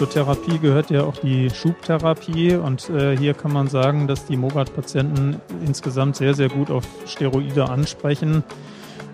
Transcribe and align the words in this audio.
zur 0.00 0.08
Therapie 0.08 0.58
gehört 0.58 0.90
ja 0.90 1.04
auch 1.04 1.18
die 1.18 1.50
Schubtherapie 1.50 2.54
und 2.54 2.88
äh, 2.88 3.14
hier 3.18 3.34
kann 3.34 3.52
man 3.52 3.68
sagen, 3.68 4.06
dass 4.06 4.24
die 4.24 4.38
Mogat-Patienten 4.38 5.42
insgesamt 5.66 6.16
sehr, 6.16 6.32
sehr 6.32 6.48
gut 6.48 6.70
auf 6.70 6.84
Steroide 7.06 7.68
ansprechen. 7.68 8.42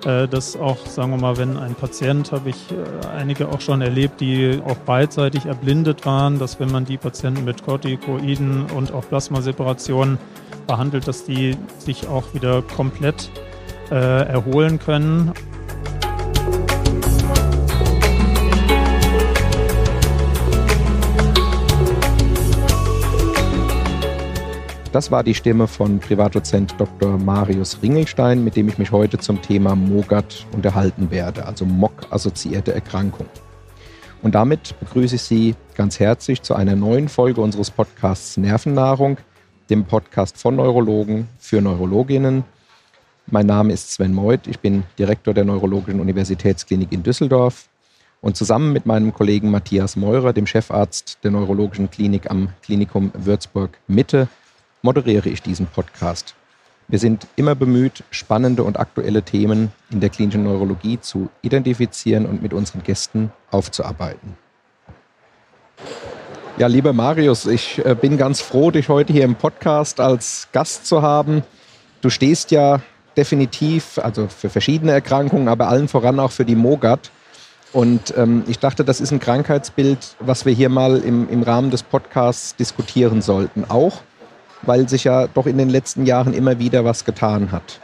Äh, 0.04 0.28
dass 0.28 0.56
auch, 0.56 0.86
sagen 0.86 1.10
wir 1.10 1.16
mal, 1.16 1.38
wenn 1.38 1.56
ein 1.56 1.74
Patient, 1.74 2.30
habe 2.30 2.50
ich 2.50 2.70
äh, 2.70 3.04
einige 3.08 3.48
auch 3.48 3.60
schon 3.60 3.82
erlebt, 3.82 4.20
die 4.20 4.60
auch 4.64 4.76
beidseitig 4.76 5.46
erblindet 5.46 6.06
waren, 6.06 6.38
dass 6.38 6.60
wenn 6.60 6.70
man 6.70 6.84
die 6.84 6.98
Patienten 6.98 7.44
mit 7.44 7.64
Corticoiden 7.64 8.66
und 8.70 8.92
auch 8.92 9.08
Plasmaseparationen 9.08 10.18
behandelt, 10.68 11.08
dass 11.08 11.24
die 11.24 11.56
sich 11.78 12.06
auch 12.06 12.32
wieder 12.32 12.62
komplett 12.62 13.28
äh, 13.90 13.94
erholen 13.96 14.78
können. 14.78 15.32
Das 24.96 25.10
war 25.10 25.22
die 25.22 25.34
Stimme 25.34 25.66
von 25.66 26.00
Privatdozent 26.00 26.74
Dr. 26.78 27.18
Marius 27.18 27.82
Ringelstein, 27.82 28.42
mit 28.42 28.56
dem 28.56 28.66
ich 28.66 28.78
mich 28.78 28.92
heute 28.92 29.18
zum 29.18 29.42
Thema 29.42 29.76
MOGAT 29.76 30.46
unterhalten 30.52 31.10
werde, 31.10 31.44
also 31.44 31.66
MOG-assoziierte 31.66 32.72
Erkrankung. 32.72 33.26
Und 34.22 34.34
damit 34.34 34.74
begrüße 34.80 35.16
ich 35.16 35.20
Sie 35.20 35.54
ganz 35.74 36.00
herzlich 36.00 36.40
zu 36.40 36.54
einer 36.54 36.76
neuen 36.76 37.10
Folge 37.10 37.42
unseres 37.42 37.70
Podcasts 37.70 38.38
Nervennahrung, 38.38 39.18
dem 39.68 39.84
Podcast 39.84 40.38
von 40.38 40.56
Neurologen 40.56 41.28
für 41.38 41.60
Neurologinnen. 41.60 42.44
Mein 43.26 43.44
Name 43.44 43.74
ist 43.74 43.92
Sven 43.92 44.14
Meuth, 44.14 44.46
ich 44.46 44.60
bin 44.60 44.84
Direktor 44.98 45.34
der 45.34 45.44
Neurologischen 45.44 46.00
Universitätsklinik 46.00 46.90
in 46.90 47.02
Düsseldorf 47.02 47.68
und 48.22 48.34
zusammen 48.38 48.72
mit 48.72 48.86
meinem 48.86 49.12
Kollegen 49.12 49.50
Matthias 49.50 49.94
Meurer, 49.94 50.32
dem 50.32 50.46
Chefarzt 50.46 51.18
der 51.22 51.32
Neurologischen 51.32 51.90
Klinik 51.90 52.30
am 52.30 52.48
Klinikum 52.62 53.12
Würzburg 53.12 53.76
Mitte, 53.88 54.28
moderiere 54.86 55.28
ich 55.28 55.42
diesen 55.42 55.66
Podcast. 55.66 56.36
Wir 56.86 57.00
sind 57.00 57.26
immer 57.34 57.56
bemüht, 57.56 58.04
spannende 58.12 58.62
und 58.62 58.78
aktuelle 58.78 59.24
Themen 59.24 59.72
in 59.90 59.98
der 59.98 60.10
klinischen 60.10 60.44
Neurologie 60.44 61.00
zu 61.00 61.28
identifizieren 61.42 62.24
und 62.24 62.40
mit 62.40 62.54
unseren 62.54 62.84
Gästen 62.84 63.32
aufzuarbeiten. 63.50 64.38
Ja, 66.56 66.68
lieber 66.68 66.92
Marius, 66.92 67.46
ich 67.46 67.84
äh, 67.84 67.96
bin 68.00 68.16
ganz 68.16 68.40
froh, 68.40 68.70
dich 68.70 68.88
heute 68.88 69.12
hier 69.12 69.24
im 69.24 69.34
Podcast 69.34 69.98
als 69.98 70.46
Gast 70.52 70.86
zu 70.86 71.02
haben. 71.02 71.42
Du 72.00 72.08
stehst 72.08 72.52
ja 72.52 72.80
definitiv, 73.16 73.98
also 73.98 74.28
für 74.28 74.50
verschiedene 74.50 74.92
Erkrankungen, 74.92 75.48
aber 75.48 75.66
allen 75.66 75.88
voran 75.88 76.20
auch 76.20 76.30
für 76.30 76.44
die 76.44 76.54
MOGAT. 76.54 77.10
Und 77.72 78.16
ähm, 78.16 78.44
ich 78.46 78.60
dachte, 78.60 78.84
das 78.84 79.00
ist 79.00 79.10
ein 79.10 79.18
Krankheitsbild, 79.18 80.14
was 80.20 80.46
wir 80.46 80.52
hier 80.52 80.68
mal 80.68 80.98
im, 80.98 81.28
im 81.28 81.42
Rahmen 81.42 81.72
des 81.72 81.82
Podcasts 81.82 82.54
diskutieren 82.54 83.20
sollten. 83.20 83.64
Auch 83.68 84.02
weil 84.66 84.88
sich 84.88 85.04
ja 85.04 85.26
doch 85.28 85.46
in 85.46 85.58
den 85.58 85.68
letzten 85.68 86.06
Jahren 86.06 86.34
immer 86.34 86.58
wieder 86.58 86.84
was 86.84 87.04
getan 87.04 87.52
hat. 87.52 87.80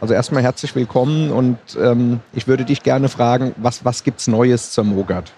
Also 0.00 0.14
erstmal 0.14 0.42
herzlich 0.42 0.74
willkommen 0.74 1.30
und 1.30 1.58
ähm, 1.80 2.20
ich 2.32 2.48
würde 2.48 2.64
dich 2.64 2.82
gerne 2.82 3.08
fragen, 3.08 3.54
was, 3.56 3.84
was 3.84 4.02
gibt 4.02 4.20
es 4.20 4.26
Neues 4.26 4.72
zur 4.72 4.84
Mogat? 4.84 5.32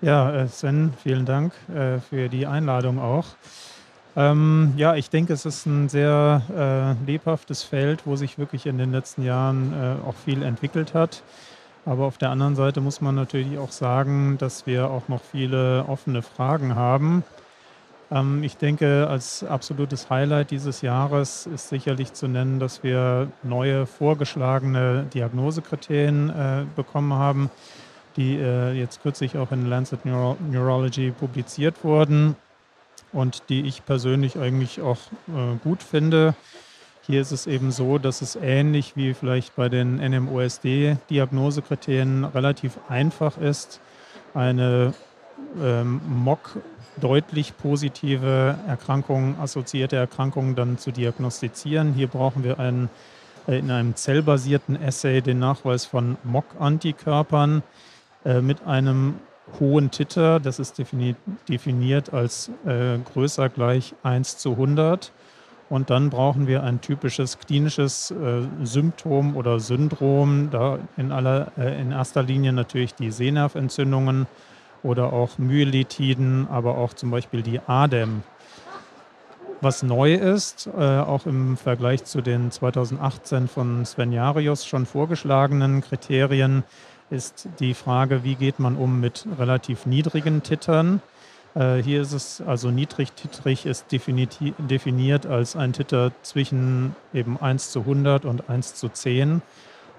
Ja, 0.00 0.32
äh, 0.32 0.48
Sven, 0.48 0.94
vielen 1.02 1.26
Dank 1.26 1.52
äh, 1.74 1.98
für 1.98 2.28
die 2.28 2.46
Einladung 2.46 3.00
auch. 3.00 3.24
Ähm, 4.14 4.74
ja, 4.76 4.94
ich 4.94 5.10
denke, 5.10 5.32
es 5.32 5.44
ist 5.44 5.66
ein 5.66 5.88
sehr 5.88 6.42
äh, 6.56 7.04
lebhaftes 7.10 7.62
Feld, 7.62 8.02
wo 8.04 8.16
sich 8.16 8.38
wirklich 8.38 8.66
in 8.66 8.78
den 8.78 8.92
letzten 8.92 9.22
Jahren 9.22 9.72
äh, 9.72 10.08
auch 10.08 10.14
viel 10.24 10.42
entwickelt 10.42 10.94
hat. 10.94 11.22
Aber 11.84 12.04
auf 12.04 12.18
der 12.18 12.30
anderen 12.30 12.54
Seite 12.54 12.80
muss 12.80 13.00
man 13.00 13.14
natürlich 13.14 13.58
auch 13.58 13.72
sagen, 13.72 14.36
dass 14.38 14.66
wir 14.66 14.90
auch 14.90 15.08
noch 15.08 15.22
viele 15.22 15.84
offene 15.88 16.22
Fragen 16.22 16.74
haben. 16.74 17.24
Ähm, 18.10 18.42
ich 18.42 18.56
denke, 18.56 19.06
als 19.08 19.44
absolutes 19.44 20.10
Highlight 20.10 20.50
dieses 20.50 20.82
Jahres 20.82 21.46
ist 21.46 21.68
sicherlich 21.68 22.12
zu 22.14 22.26
nennen, 22.28 22.58
dass 22.58 22.82
wir 22.82 23.30
neue 23.42 23.86
vorgeschlagene 23.86 25.06
Diagnosekriterien 25.14 26.30
äh, 26.30 26.64
bekommen 26.76 27.12
haben, 27.12 27.50
die 28.16 28.36
äh, 28.36 28.72
jetzt 28.72 29.02
kürzlich 29.02 29.36
auch 29.36 29.52
in 29.52 29.68
Lancet 29.68 30.04
Neuro 30.04 30.36
Neurology 30.50 31.10
publiziert 31.10 31.84
wurden 31.84 32.36
und 33.12 33.44
die 33.48 33.62
ich 33.62 33.84
persönlich 33.84 34.38
eigentlich 34.38 34.80
auch 34.80 34.98
äh, 35.28 35.56
gut 35.62 35.82
finde. 35.82 36.34
Hier 37.06 37.20
ist 37.22 37.32
es 37.32 37.46
eben 37.46 37.70
so, 37.70 37.98
dass 37.98 38.20
es 38.20 38.36
ähnlich 38.36 38.94
wie 38.94 39.14
vielleicht 39.14 39.56
bei 39.56 39.70
den 39.70 39.96
NMOSD-Diagnosekriterien 39.96 42.24
relativ 42.24 42.78
einfach 42.88 43.38
ist, 43.38 43.80
eine 44.34 44.92
ähm, 45.58 46.02
MOC 46.06 46.58
deutlich 47.00 47.56
positive 47.56 48.58
Erkrankungen, 48.66 49.36
assoziierte 49.40 49.96
Erkrankungen 49.96 50.54
dann 50.54 50.78
zu 50.78 50.92
diagnostizieren. 50.92 51.92
Hier 51.92 52.08
brauchen 52.08 52.44
wir 52.44 52.58
einen, 52.58 52.90
äh, 53.46 53.58
in 53.58 53.70
einem 53.70 53.94
zellbasierten 53.96 54.76
Assay 54.82 55.20
den 55.20 55.38
Nachweis 55.38 55.84
von 55.84 56.16
MOC-Antikörpern 56.24 57.62
äh, 58.24 58.40
mit 58.40 58.66
einem 58.66 59.16
hohen 59.60 59.90
Titer. 59.90 60.40
Das 60.40 60.58
ist 60.58 60.78
definiert, 61.48 62.12
als 62.12 62.50
äh, 62.66 62.98
größer 62.98 63.48
gleich 63.48 63.94
1 64.02 64.38
zu 64.38 64.52
100. 64.52 65.12
Und 65.70 65.90
dann 65.90 66.08
brauchen 66.08 66.46
wir 66.46 66.62
ein 66.62 66.80
typisches 66.80 67.38
klinisches 67.38 68.14
Symptom 68.62 69.36
oder 69.36 69.60
Syndrom, 69.60 70.48
da 70.50 70.78
in, 70.96 71.12
aller, 71.12 71.52
in 71.58 71.92
erster 71.92 72.22
Linie 72.22 72.54
natürlich 72.54 72.94
die 72.94 73.10
Sehnerventzündungen 73.10 74.26
oder 74.82 75.12
auch 75.12 75.38
Myelitiden, 75.38 76.48
aber 76.48 76.78
auch 76.78 76.94
zum 76.94 77.10
Beispiel 77.10 77.42
die 77.42 77.60
ADEM. 77.60 78.22
Was 79.60 79.82
neu 79.82 80.14
ist, 80.14 80.68
äh, 80.68 80.80
auch 80.80 81.26
im 81.26 81.56
Vergleich 81.56 82.04
zu 82.04 82.20
den 82.20 82.52
2018 82.52 83.48
von 83.48 83.84
Sven 83.84 84.12
Jarius 84.12 84.64
schon 84.64 84.86
vorgeschlagenen 84.86 85.80
Kriterien, 85.80 86.62
ist 87.10 87.48
die 87.58 87.74
Frage, 87.74 88.22
wie 88.22 88.36
geht 88.36 88.60
man 88.60 88.76
um 88.76 89.00
mit 89.00 89.26
relativ 89.38 89.86
niedrigen 89.86 90.42
Tittern. 90.42 91.00
Äh, 91.54 91.76
hier 91.76 92.02
ist 92.02 92.12
es 92.12 92.40
also 92.40 92.70
niedrig-titrig 92.70 93.66
ist 93.66 93.86
definiert 93.90 95.26
als 95.26 95.56
ein 95.56 95.72
Titter 95.72 96.12
zwischen 96.22 96.94
eben 97.12 97.36
1 97.40 97.72
zu 97.72 97.80
100 97.80 98.24
und 98.26 98.48
1 98.48 98.74
zu 98.74 98.88
10. 98.88 99.42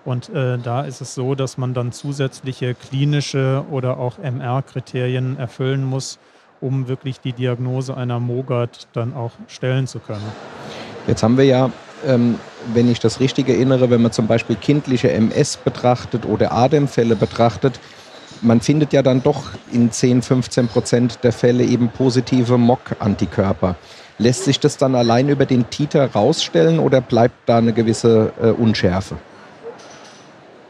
Und 0.06 0.30
äh, 0.30 0.58
da 0.58 0.82
ist 0.82 1.02
es 1.02 1.14
so, 1.14 1.36
dass 1.36 1.58
man 1.58 1.74
dann 1.74 1.92
zusätzliche 1.92 2.74
klinische 2.74 3.64
oder 3.70 3.98
auch 3.98 4.18
MR-Kriterien 4.18 5.38
erfüllen 5.38 5.84
muss, 5.84 6.20
um 6.62 6.88
wirklich 6.88 7.20
die 7.20 7.34
Diagnose 7.34 7.96
einer 7.96 8.20
MOGAD 8.20 8.88
dann 8.94 9.14
auch 9.14 9.32
stellen 9.48 9.88
zu 9.88 10.00
können. 10.00 10.26
Jetzt 11.08 11.24
haben 11.24 11.38
wir 11.38 11.46
ja, 11.46 11.72
ähm, 12.06 12.40
wenn 12.74 12.90
ich 12.90 13.00
das 13.00 13.20
richtig 13.20 13.50
erinnere, 13.50 13.90
wenn 13.90 14.02
man 14.02 14.12
zum 14.12 14.28
Beispiel 14.28 14.56
kindliche 14.56 15.12
MS 15.12 15.58
betrachtet 15.58 16.26
oder 16.26 16.52
ADEM-Fälle 16.52 17.16
betrachtet, 17.16 17.80
man 18.42 18.62
findet 18.62 18.94
ja 18.94 19.02
dann 19.02 19.22
doch 19.22 19.52
in 19.72 19.92
10, 19.92 20.22
15 20.22 20.68
Prozent 20.68 21.20
der 21.24 21.34
Fälle 21.34 21.64
eben 21.64 21.90
positive 21.90 22.58
MOC-Antikörper. 22.58 23.76
Lässt 24.18 24.46
sich 24.46 24.60
das 24.60 24.78
dann 24.78 24.96
allein 24.96 25.30
über 25.30 25.46
den 25.46 25.70
Titer 25.70 26.12
rausstellen 26.12 26.80
oder 26.80 27.02
bleibt 27.02 27.36
da 27.48 27.58
eine 27.58 27.74
gewisse 27.74 28.34
äh, 28.42 28.48
Unschärfe? 28.48 29.18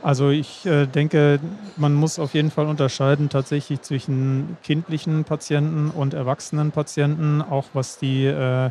Also 0.02 0.30
ich 0.30 0.66
äh, 0.66 0.86
denke, 0.86 1.40
man 1.76 1.94
muss 1.94 2.20
auf 2.20 2.34
jeden 2.34 2.52
Fall 2.52 2.68
unterscheiden 2.68 3.30
tatsächlich 3.30 3.82
zwischen 3.82 4.58
kindlichen 4.64 5.26
Patienten 5.26 5.90
und 5.90 6.14
erwachsenen 6.14 6.72
Patienten, 6.72 7.42
auch 7.42 7.66
was 7.74 7.98
die 7.98 8.26
äh, 8.26 8.70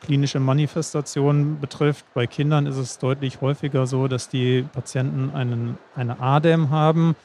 klinische 0.00 0.38
Manifestation 0.38 1.58
betrifft. 1.60 2.06
Bei 2.14 2.26
Kindern 2.26 2.66
ist 2.66 2.76
es 2.76 2.98
deutlich 2.98 3.40
häufiger 3.40 3.86
so, 3.86 4.06
dass 4.06 4.28
die 4.28 4.62
Patienten 4.62 5.30
einen, 5.34 5.76
eine 5.96 6.20
ADEM 6.20 6.70
haben 6.70 7.16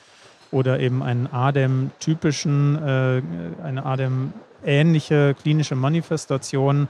oder 0.51 0.79
eben 0.79 1.03
einen 1.03 1.27
ADEM-typischen, 1.27 2.75
äh, 2.83 3.21
eine 3.63 3.85
ADEM-ähnliche 3.85 5.35
klinische 5.39 5.75
Manifestation 5.75 6.87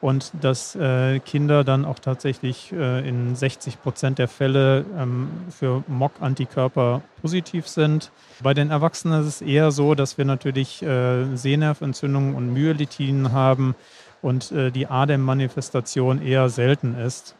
und 0.00 0.32
dass 0.40 0.76
äh, 0.76 1.18
Kinder 1.20 1.64
dann 1.64 1.84
auch 1.84 1.98
tatsächlich 1.98 2.72
äh, 2.72 3.08
in 3.08 3.34
60 3.34 3.82
Prozent 3.82 4.18
der 4.18 4.28
Fälle 4.28 4.84
ähm, 4.96 5.28
für 5.50 5.82
MOC-Antikörper 5.88 7.02
positiv 7.22 7.66
sind. 7.66 8.10
Bei 8.42 8.54
den 8.54 8.70
Erwachsenen 8.70 9.22
ist 9.22 9.26
es 9.26 9.42
eher 9.42 9.70
so, 9.70 9.94
dass 9.94 10.18
wir 10.18 10.24
natürlich 10.24 10.82
äh, 10.82 11.36
Sehnerventzündungen 11.36 12.34
und 12.34 12.52
Myelitiden 12.52 13.32
haben 13.32 13.74
und 14.22 14.52
äh, 14.52 14.70
die 14.70 14.86
ADEM-Manifestation 14.86 16.20
eher 16.22 16.48
selten 16.48 16.94
ist. 16.94 17.34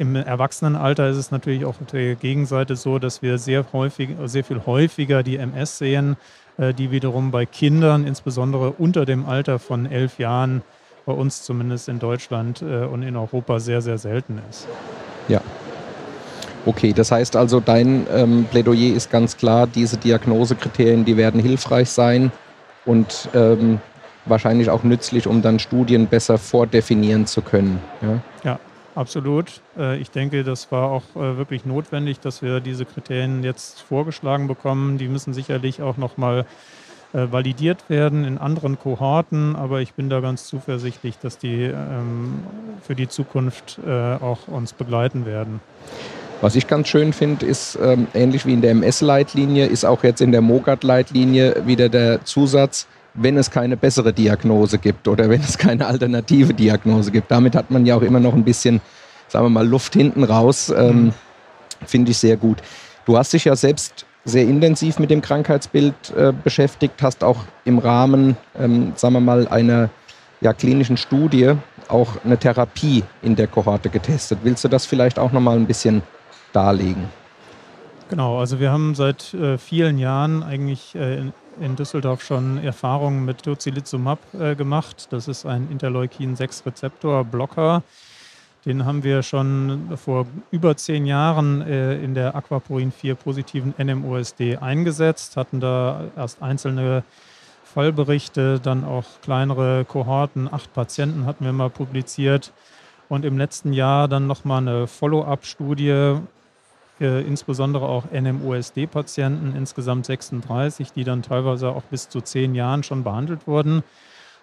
Im 0.00 0.16
Erwachsenenalter 0.16 1.10
ist 1.10 1.18
es 1.18 1.30
natürlich 1.30 1.66
auch 1.66 1.78
auf 1.78 1.86
der 1.92 2.14
Gegenseite 2.14 2.74
so, 2.74 2.98
dass 2.98 3.20
wir 3.20 3.36
sehr 3.36 3.66
häufig, 3.74 4.08
sehr 4.24 4.44
viel 4.44 4.62
häufiger 4.64 5.22
die 5.22 5.36
MS 5.36 5.76
sehen 5.76 6.16
äh, 6.56 6.72
die 6.72 6.90
wiederum 6.90 7.30
bei 7.30 7.44
Kindern, 7.44 8.06
insbesondere 8.06 8.70
unter 8.70 9.04
dem 9.04 9.26
Alter 9.26 9.58
von 9.58 9.84
elf 9.84 10.18
Jahren, 10.18 10.62
bei 11.04 11.12
uns 11.12 11.42
zumindest 11.42 11.90
in 11.90 11.98
Deutschland 11.98 12.62
äh, 12.62 12.86
und 12.86 13.02
in 13.02 13.14
Europa 13.14 13.60
sehr, 13.60 13.82
sehr 13.82 13.98
selten 13.98 14.40
ist. 14.48 14.66
Ja. 15.28 15.42
Okay, 16.64 16.94
das 16.94 17.12
heißt 17.12 17.36
also, 17.36 17.60
dein 17.60 18.06
ähm, 18.10 18.46
Plädoyer 18.50 18.94
ist 18.94 19.10
ganz 19.10 19.36
klar, 19.36 19.66
diese 19.66 19.98
Diagnosekriterien, 19.98 21.04
die 21.04 21.18
werden 21.18 21.42
hilfreich 21.42 21.90
sein 21.90 22.32
und 22.86 23.28
ähm, 23.34 23.80
wahrscheinlich 24.24 24.70
auch 24.70 24.82
nützlich, 24.82 25.26
um 25.26 25.42
dann 25.42 25.58
Studien 25.58 26.06
besser 26.06 26.38
vordefinieren 26.38 27.26
zu 27.26 27.42
können. 27.42 27.80
Ja, 28.00 28.50
ja 28.50 28.58
absolut. 28.94 29.60
Äh, 29.78 29.98
ich 29.98 30.10
denke, 30.10 30.44
das 30.44 30.70
war 30.72 30.90
auch 30.90 31.02
äh, 31.14 31.36
wirklich 31.36 31.64
notwendig, 31.64 32.20
dass 32.20 32.42
wir 32.42 32.60
diese 32.60 32.84
Kriterien 32.84 33.42
jetzt 33.42 33.80
vorgeschlagen 33.80 34.48
bekommen. 34.48 34.98
Die 34.98 35.08
müssen 35.08 35.34
sicherlich 35.34 35.82
auch 35.82 35.96
nochmal 35.96 36.46
äh, 37.12 37.26
validiert 37.30 37.88
werden 37.88 38.24
in 38.24 38.38
anderen 38.38 38.78
Kohorten, 38.78 39.56
aber 39.56 39.80
ich 39.80 39.94
bin 39.94 40.10
da 40.10 40.20
ganz 40.20 40.46
zuversichtlich, 40.46 41.18
dass 41.18 41.38
die 41.38 41.64
ähm, 41.64 42.42
für 42.82 42.94
die 42.94 43.08
Zukunft 43.08 43.78
auch 43.84 44.48
uns 44.48 44.72
begleiten 44.72 45.26
werden. 45.26 45.60
Was 46.40 46.56
ich 46.56 46.66
ganz 46.66 46.88
schön 46.88 47.12
finde, 47.12 47.44
ist 47.44 47.78
ähm, 47.82 48.06
ähnlich 48.14 48.46
wie 48.46 48.54
in 48.54 48.62
der 48.62 48.70
MS-Leitlinie, 48.70 49.66
ist 49.66 49.84
auch 49.84 50.02
jetzt 50.02 50.22
in 50.22 50.32
der 50.32 50.40
MOGAT-Leitlinie 50.40 51.66
wieder 51.66 51.90
der 51.90 52.24
Zusatz, 52.24 52.86
wenn 53.14 53.36
es 53.36 53.50
keine 53.50 53.76
bessere 53.76 54.12
Diagnose 54.12 54.78
gibt 54.78 55.08
oder 55.08 55.28
wenn 55.28 55.40
es 55.40 55.58
keine 55.58 55.86
alternative 55.86 56.54
Diagnose 56.54 57.10
gibt. 57.10 57.30
Damit 57.30 57.54
hat 57.54 57.70
man 57.70 57.86
ja 57.86 57.96
auch 57.96 58.02
immer 58.02 58.20
noch 58.20 58.34
ein 58.34 58.44
bisschen, 58.44 58.80
sagen 59.28 59.46
wir 59.46 59.50
mal, 59.50 59.66
Luft 59.66 59.94
hinten 59.94 60.24
raus. 60.24 60.72
Ähm, 60.76 61.04
mhm. 61.04 61.12
Finde 61.86 62.10
ich 62.10 62.18
sehr 62.18 62.36
gut. 62.36 62.58
Du 63.06 63.16
hast 63.16 63.32
dich 63.32 63.44
ja 63.44 63.56
selbst 63.56 64.06
sehr 64.24 64.44
intensiv 64.44 64.98
mit 64.98 65.10
dem 65.10 65.22
Krankheitsbild 65.22 65.94
äh, 66.16 66.32
beschäftigt, 66.44 67.02
hast 67.02 67.24
auch 67.24 67.38
im 67.64 67.78
Rahmen, 67.78 68.36
ähm, 68.58 68.92
sagen 68.94 69.14
wir 69.14 69.20
mal, 69.20 69.48
einer 69.48 69.88
ja, 70.42 70.52
klinischen 70.52 70.96
Studie 70.96 71.54
auch 71.88 72.24
eine 72.24 72.36
Therapie 72.38 73.02
in 73.22 73.34
der 73.34 73.46
Kohorte 73.46 73.88
getestet. 73.88 74.40
Willst 74.42 74.62
du 74.62 74.68
das 74.68 74.86
vielleicht 74.86 75.18
auch 75.18 75.32
noch 75.32 75.40
mal 75.40 75.56
ein 75.56 75.66
bisschen 75.66 76.02
darlegen. 76.52 77.08
Genau, 78.08 78.38
also 78.38 78.58
wir 78.58 78.72
haben 78.72 78.94
seit 78.94 79.34
äh, 79.34 79.56
vielen 79.56 79.98
Jahren 79.98 80.42
eigentlich 80.42 80.94
äh, 80.96 81.30
in, 81.60 81.76
Düsseldorf 81.76 82.22
schon 82.22 82.64
Erfahrungen 82.64 83.24
mit 83.24 83.42
Tocilizumab 83.42 84.18
äh, 84.34 84.54
gemacht. 84.54 85.08
Das 85.10 85.28
ist 85.28 85.46
ein 85.46 85.68
Interleukin-6-Rezeptor-Blocker. 85.70 87.82
Den 88.66 88.84
haben 88.84 89.04
wir 89.04 89.22
schon 89.22 89.96
vor 89.96 90.26
über 90.50 90.76
zehn 90.76 91.06
Jahren 91.06 91.62
äh, 91.62 91.94
in 92.02 92.14
der 92.14 92.34
Aquaporin 92.34 92.92
4 92.92 93.14
positiven 93.14 93.74
NMOSD 93.78 94.58
eingesetzt, 94.58 95.36
hatten 95.36 95.60
da 95.60 96.04
erst 96.16 96.42
einzelne 96.42 97.04
Fallberichte, 97.64 98.60
dann 98.60 98.84
auch 98.84 99.04
kleinere 99.22 99.84
Kohorten, 99.84 100.52
acht 100.52 100.74
Patienten 100.74 101.24
hatten 101.24 101.44
wir 101.44 101.52
mal 101.52 101.70
publiziert 101.70 102.52
und 103.08 103.24
im 103.24 103.38
letzten 103.38 103.72
Jahr 103.72 104.08
dann 104.08 104.26
nochmal 104.26 104.58
eine 104.58 104.86
Follow-up-Studie 104.86 106.16
äh, 107.00 107.22
insbesondere 107.22 107.88
auch 107.88 108.04
NMOSD-Patienten, 108.12 109.54
insgesamt 109.56 110.06
36, 110.06 110.92
die 110.92 111.04
dann 111.04 111.22
teilweise 111.22 111.70
auch 111.70 111.84
bis 111.84 112.08
zu 112.08 112.20
zehn 112.20 112.54
Jahren 112.54 112.82
schon 112.82 113.04
behandelt 113.04 113.46
wurden. 113.46 113.82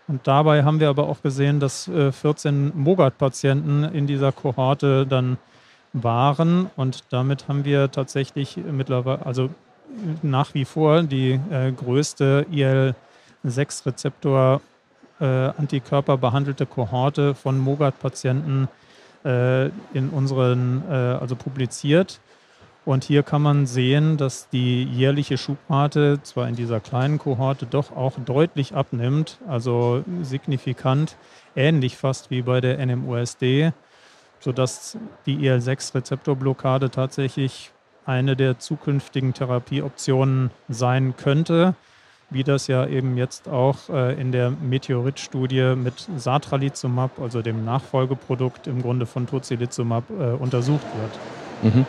Und 0.07 0.25
dabei 0.25 0.63
haben 0.63 0.79
wir 0.79 0.89
aber 0.89 1.09
auch 1.09 1.21
gesehen, 1.21 1.59
dass 1.59 1.87
äh, 1.87 2.11
14 2.11 2.71
Mogat-Patienten 2.75 3.83
in 3.83 4.07
dieser 4.07 4.31
Kohorte 4.31 5.05
dann 5.05 5.37
waren. 5.93 6.69
Und 6.75 7.03
damit 7.11 7.47
haben 7.47 7.65
wir 7.65 7.91
tatsächlich 7.91 8.57
mittlerweile, 8.57 9.25
also 9.25 9.49
nach 10.21 10.53
wie 10.53 10.65
vor 10.65 11.03
die 11.03 11.39
äh, 11.51 11.71
größte 11.71 12.45
IL-6-Rezeptor 12.51 14.61
äh, 15.19 15.25
Antikörper 15.25 16.17
behandelte 16.17 16.65
Kohorte 16.65 17.35
von 17.35 17.57
Mogat-Patienten 17.57 18.67
äh, 19.25 19.67
in 19.93 20.09
unseren, 20.11 20.83
äh, 20.89 20.93
also 20.93 21.35
publiziert. 21.35 22.19
Und 22.87 23.03
hier 23.03 23.21
kann 23.21 23.41
man 23.41 23.65
sehen, 23.65 24.15
dass 24.15 24.47
die 24.47 24.85
jährliche 24.85 25.37
Schubrate 25.37 26.21
zwar 26.23 26.47
in 26.47 26.55
dieser 26.55 26.79
kleinen 26.79 27.19
Kohorte 27.19 27.65
doch 27.65 27.93
auch 27.93 28.13
deutlich 28.17 28.75
abnimmt, 28.75 29.39
also 29.45 30.05
signifikant, 30.21 31.17
ähnlich 31.53 31.97
fast 31.97 32.31
wie 32.31 32.43
bei 32.43 32.61
der 32.61 32.77
NMOSD, 32.85 33.73
sodass 34.39 34.97
die 35.25 35.33
IL-6-Rezeptorblockade 35.33 36.89
tatsächlich 36.89 37.71
eine 38.05 38.37
der 38.37 38.57
zukünftigen 38.57 39.33
Therapieoptionen 39.33 40.51
sein 40.69 41.17
könnte, 41.17 41.75
wie 42.29 42.45
das 42.45 42.67
ja 42.67 42.87
eben 42.87 43.17
jetzt 43.17 43.49
auch 43.49 43.89
äh, 43.89 44.13
in 44.13 44.31
der 44.31 44.49
Meteorit-Studie 44.49 45.75
mit 45.75 46.07
Satralizumab, 46.15 47.19
also 47.19 47.41
dem 47.41 47.65
Nachfolgeprodukt 47.65 48.65
im 48.67 48.81
Grunde 48.81 49.05
von 49.05 49.27
Tocilizumab, 49.27 50.05
äh, 50.09 50.31
untersucht 50.31 50.85
wird. 51.01 51.46
Mhm. 51.61 51.85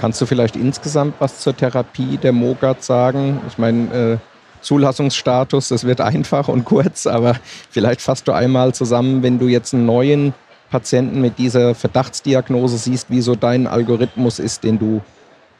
Kannst 0.00 0.20
du 0.20 0.26
vielleicht 0.26 0.56
insgesamt 0.56 1.14
was 1.18 1.40
zur 1.40 1.56
Therapie 1.56 2.16
der 2.16 2.32
MOGAT 2.32 2.82
sagen? 2.82 3.40
Ich 3.48 3.58
meine, 3.58 3.94
äh, 3.94 4.18
Zulassungsstatus, 4.62 5.68
das 5.68 5.84
wird 5.84 6.00
einfach 6.00 6.48
und 6.48 6.64
kurz, 6.64 7.06
aber 7.06 7.36
vielleicht 7.70 8.00
fasst 8.00 8.28
du 8.28 8.32
einmal 8.32 8.74
zusammen, 8.74 9.22
wenn 9.22 9.38
du 9.38 9.48
jetzt 9.48 9.74
einen 9.74 9.86
neuen 9.86 10.34
Patienten 10.70 11.20
mit 11.20 11.38
dieser 11.38 11.74
Verdachtsdiagnose 11.74 12.78
siehst, 12.78 13.10
wie 13.10 13.20
so 13.20 13.34
dein 13.34 13.66
Algorithmus 13.66 14.38
ist, 14.38 14.64
den 14.64 14.78
du 14.78 15.00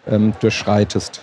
ähm, 0.06 0.33
durchschreitest. 0.41 1.23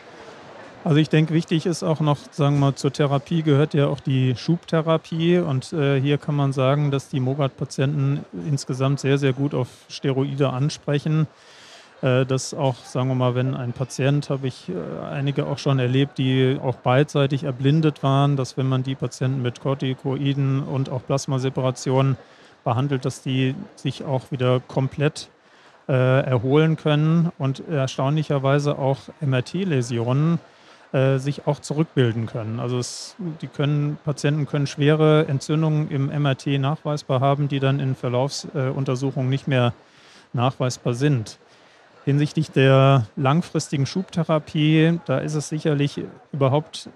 Also 0.84 1.00
ich 1.00 1.10
denke, 1.10 1.34
wichtig 1.34 1.66
ist 1.66 1.84
auch 1.84 2.00
noch, 2.00 2.18
sagen 2.32 2.56
wir 2.56 2.68
mal, 2.68 2.76
zur 2.76 2.94
Therapie 2.94 3.44
gehört 3.44 3.74
ja 3.74 3.88
auch 3.88 4.00
die 4.00 4.36
Schubtherapie. 4.38 5.38
Und 5.40 5.74
äh, 5.74 6.00
hier 6.00 6.18
kann 6.18 6.36
man 6.36 6.54
sagen, 6.54 6.92
dass 6.92 7.10
die 7.10 7.20
Mogat-Patienten 7.20 8.24
insgesamt 8.48 9.02
sehr, 9.02 9.18
sehr 9.18 9.34
gut 9.34 9.54
auf 9.54 9.68
Steroide 9.90 10.50
ansprechen. 10.50 11.28
Äh, 12.02 12.26
dass 12.26 12.54
auch, 12.54 12.76
sagen 12.86 13.10
wir 13.10 13.16
mal, 13.16 13.34
wenn 13.34 13.56
ein 13.56 13.74
Patient, 13.74 14.30
habe 14.30 14.48
ich 14.48 14.70
äh, 14.70 14.74
einige 15.06 15.48
auch 15.48 15.58
schon 15.58 15.80
erlebt, 15.80 16.20
die 16.20 16.60
auch 16.62 16.76
beidseitig 16.76 17.44
erblindet 17.44 18.04
waren, 18.04 18.36
dass 18.36 18.56
wenn 18.56 18.68
man 18.68 18.84
die 18.84 18.94
Patienten 18.94 19.42
mit 19.42 19.62
Corticoiden 19.62 20.62
und 20.62 20.90
auch 20.90 21.04
Plasmaseparationen 21.06 22.18
behandelt, 22.64 23.06
dass 23.06 23.24
die 23.24 23.56
sich 23.76 24.04
auch 24.04 24.30
wieder 24.30 24.60
komplett 24.60 25.30
äh, 25.88 25.94
erholen 25.94 26.76
können 26.76 27.32
und 27.40 27.68
erstaunlicherweise 27.68 28.78
auch 28.78 29.00
MRT-Läsionen 29.22 30.38
äh, 30.92 31.18
sich 31.18 31.48
auch 31.48 31.60
zurückbilden 31.60 32.28
können. 32.28 32.60
Also 32.60 32.78
es, 32.78 33.16
die 33.42 33.48
können, 33.48 33.98
Patienten 34.06 34.46
können 34.46 34.68
schwere 34.68 35.26
Entzündungen 35.28 35.90
im 35.90 36.08
MRT 36.08 36.60
nachweisbar 36.60 37.22
haben, 37.22 37.48
die 37.48 37.60
dann 37.60 37.80
in 37.80 37.96
Verlaufsuntersuchungen 37.96 39.30
nicht 39.30 39.48
mehr 39.48 39.74
nachweisbar 40.34 40.94
sind. 40.94 41.40
Hinsichtlich 42.08 42.52
der 42.52 43.06
langfristigen 43.18 43.86
Schubtherapie, 43.86 44.98
da 45.08 45.18
ist 45.18 45.34
es 45.34 45.50
sicherlich 45.50 46.00
überhaupt 46.32 46.90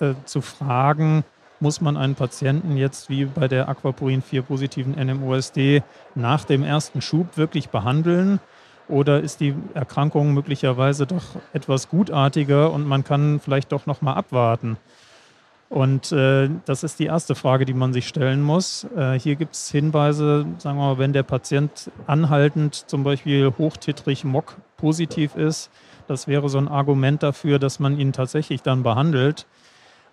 äh, 0.00 0.14
zu 0.24 0.40
fragen, 0.40 1.22
muss 1.60 1.80
man 1.80 1.96
einen 1.96 2.16
Patienten 2.16 2.76
jetzt 2.76 3.08
wie 3.08 3.26
bei 3.26 3.46
der 3.46 3.68
Aquaporin 3.68 4.20
4 4.20 4.42
positiven 4.42 4.96
NMOSD 4.96 5.84
nach 6.16 6.42
dem 6.44 6.64
ersten 6.64 7.02
Schub 7.02 7.36
wirklich 7.36 7.68
behandeln? 7.68 8.40
Oder 8.88 9.20
ist 9.20 9.38
die 9.38 9.54
Erkrankung 9.74 10.34
möglicherweise 10.34 11.06
doch 11.06 11.36
etwas 11.52 11.88
gutartiger 11.88 12.72
und 12.72 12.84
man 12.84 13.04
kann 13.04 13.38
vielleicht 13.38 13.70
doch 13.70 13.86
noch 13.86 14.02
mal 14.02 14.14
abwarten? 14.14 14.76
Und 15.68 16.12
äh, 16.12 16.48
das 16.64 16.82
ist 16.82 16.98
die 16.98 17.06
erste 17.06 17.34
Frage, 17.34 17.66
die 17.66 17.74
man 17.74 17.92
sich 17.92 18.08
stellen 18.08 18.42
muss. 18.42 18.86
Äh, 18.96 19.18
hier 19.18 19.36
gibt 19.36 19.54
es 19.54 19.70
Hinweise, 19.70 20.46
sagen 20.58 20.78
wir 20.78 20.94
mal, 20.94 20.98
wenn 20.98 21.12
der 21.12 21.24
Patient 21.24 21.90
anhaltend 22.06 22.74
zum 22.74 23.04
Beispiel 23.04 23.52
hochtitrig 23.58 24.24
MOC 24.24 24.56
positiv 24.78 25.36
ist, 25.36 25.70
das 26.06 26.26
wäre 26.26 26.48
so 26.48 26.56
ein 26.56 26.68
Argument 26.68 27.22
dafür, 27.22 27.58
dass 27.58 27.80
man 27.80 27.98
ihn 27.98 28.14
tatsächlich 28.14 28.62
dann 28.62 28.82
behandelt. 28.82 29.46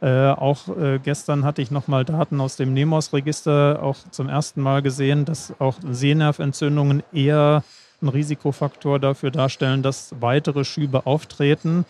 Äh, 0.02 0.28
auch 0.28 0.68
äh, 0.78 1.00
gestern 1.02 1.46
hatte 1.46 1.62
ich 1.62 1.72
nochmal 1.72 2.04
Daten 2.04 2.42
aus 2.42 2.58
dem 2.58 2.74
NEMOS-Register 2.74 3.80
auch 3.82 3.96
zum 4.12 4.28
ersten 4.28 4.62
Mal 4.62 4.82
gesehen, 4.82 5.24
dass 5.24 5.54
auch 5.60 5.76
Sehnerventzündungen 5.90 7.02
eher 7.14 7.64
ein 8.02 8.10
Risikofaktor 8.10 9.00
dafür 9.00 9.32
darstellen, 9.32 9.84
dass 9.84 10.14
weitere 10.20 10.66
Schübe 10.66 11.06
auftreten 11.06 11.86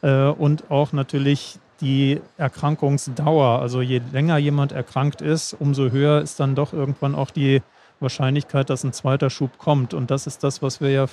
äh, 0.00 0.24
und 0.24 0.70
auch 0.70 0.94
natürlich 0.94 1.58
die 1.80 2.20
Erkrankungsdauer. 2.36 3.60
Also 3.60 3.80
je 3.80 4.00
länger 4.12 4.38
jemand 4.38 4.72
erkrankt 4.72 5.20
ist, 5.20 5.54
umso 5.54 5.90
höher 5.90 6.20
ist 6.20 6.40
dann 6.40 6.54
doch 6.54 6.72
irgendwann 6.72 7.14
auch 7.14 7.30
die 7.30 7.62
Wahrscheinlichkeit, 8.00 8.70
dass 8.70 8.84
ein 8.84 8.92
zweiter 8.92 9.30
Schub 9.30 9.58
kommt. 9.58 9.94
Und 9.94 10.10
das 10.10 10.26
ist 10.26 10.44
das, 10.44 10.62
was 10.62 10.80
wir 10.80 10.90
ja 10.90 11.04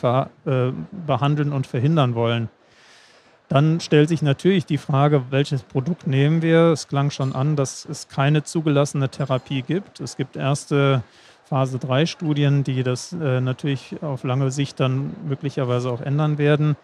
äh, 0.45 0.71
behandeln 0.91 1.51
und 1.53 1.67
verhindern 1.67 2.15
wollen. 2.15 2.49
Dann 3.51 3.81
stellt 3.81 4.07
sich 4.07 4.21
natürlich 4.21 4.65
die 4.65 4.77
Frage, 4.77 5.23
welches 5.29 5.63
Produkt 5.63 6.07
nehmen 6.07 6.41
wir? 6.41 6.71
Es 6.71 6.87
klang 6.87 7.11
schon 7.11 7.35
an, 7.35 7.57
dass 7.57 7.85
es 7.85 8.07
keine 8.07 8.43
zugelassene 8.43 9.09
Therapie 9.09 9.61
gibt. 9.61 9.99
Es 9.99 10.15
gibt 10.15 10.37
erste 10.37 11.03
Phase 11.43 11.77
3 11.77 12.05
Studien, 12.05 12.63
die 12.63 12.81
das 12.81 13.11
äh, 13.11 13.41
natürlich 13.41 14.01
auf 14.01 14.23
lange 14.23 14.51
Sicht 14.51 14.79
dann 14.79 15.13
möglicherweise 15.27 15.91
auch 15.91 15.99
ändern 15.99 16.37
werden. 16.37 16.77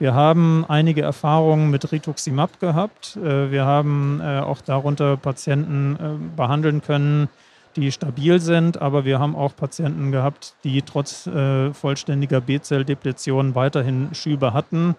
Wir 0.00 0.14
haben 0.14 0.64
einige 0.68 1.02
Erfahrungen 1.02 1.70
mit 1.70 1.90
Rituximab 1.90 2.60
gehabt. 2.60 3.16
Äh, 3.16 3.50
wir 3.50 3.64
haben 3.64 4.20
äh, 4.22 4.38
auch 4.38 4.60
darunter 4.60 5.16
Patienten 5.16 5.96
äh, 5.96 6.36
behandeln 6.36 6.82
können, 6.82 7.28
die 7.74 7.90
stabil 7.90 8.38
sind, 8.40 8.80
aber 8.80 9.04
wir 9.04 9.18
haben 9.18 9.34
auch 9.34 9.56
Patienten 9.56 10.12
gehabt, 10.12 10.54
die 10.64 10.82
trotz 10.82 11.28
vollständiger 11.72 12.40
B-Zell-Depletion 12.40 13.54
weiterhin 13.54 14.08
Schübe 14.14 14.52
hatten. 14.52 14.96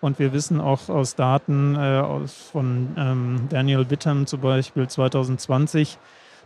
Und 0.00 0.20
wir 0.20 0.32
wissen 0.32 0.60
auch 0.60 0.88
aus 0.88 1.16
Daten 1.16 1.74
von 2.52 2.88
ähm, 2.96 3.48
Daniel 3.48 3.90
Wittham 3.90 4.26
zum 4.26 4.42
Beispiel 4.42 4.86
2020, 4.86 5.98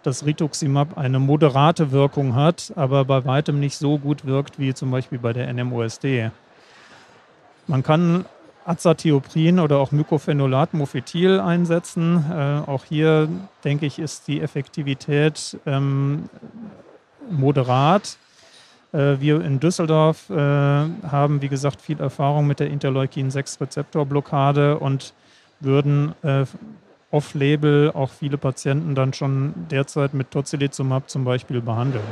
dass 0.02 0.24
Rituximab 0.24 0.96
eine 0.96 1.18
moderate 1.18 1.92
Wirkung 1.92 2.34
hat, 2.34 2.72
aber 2.76 3.04
bei 3.04 3.24
weitem 3.26 3.60
nicht 3.60 3.76
so 3.76 3.98
gut 3.98 4.24
wirkt 4.24 4.58
wie 4.58 4.72
zum 4.72 4.90
Beispiel 4.90 5.18
bei 5.18 5.34
der 5.34 5.52
NMOSD. 5.52 6.30
Man 7.66 7.82
kann 7.82 8.26
Azathioprin 8.64 9.60
oder 9.60 9.78
auch 9.78 9.92
Mycophenolat 9.92 10.74
Mofetil 10.74 11.40
einsetzen. 11.40 12.24
Äh, 12.30 12.62
auch 12.68 12.84
hier 12.84 13.28
denke 13.62 13.86
ich, 13.86 13.98
ist 13.98 14.28
die 14.28 14.40
Effektivität 14.40 15.58
ähm, 15.66 16.28
moderat. 17.30 18.16
Äh, 18.92 19.20
wir 19.20 19.40
in 19.42 19.60
Düsseldorf 19.60 20.30
äh, 20.30 20.34
haben, 20.34 21.42
wie 21.42 21.48
gesagt, 21.48 21.82
viel 21.82 22.00
Erfahrung 22.00 22.46
mit 22.46 22.60
der 22.60 22.70
Interleukin-6-Rezeptorblockade 22.70 24.78
und 24.78 25.12
würden 25.60 26.14
äh, 26.22 26.44
off-label 27.10 27.92
auch 27.94 28.10
viele 28.10 28.38
Patienten 28.38 28.94
dann 28.94 29.12
schon 29.12 29.52
derzeit 29.70 30.14
mit 30.14 30.30
Tocilizumab 30.30 31.10
zum 31.10 31.24
Beispiel 31.24 31.60
behandeln. 31.60 32.04